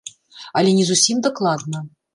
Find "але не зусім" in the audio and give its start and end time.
0.61-1.23